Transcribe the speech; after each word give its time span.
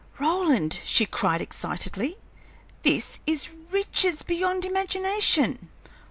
"Roland," 0.17 0.79
she 0.83 1.05
cried, 1.05 1.41
excitedly, 1.41 2.17
"this 2.81 3.19
is 3.27 3.51
riches 3.69 4.23
beyond 4.23 4.65
imagination! 4.65 5.69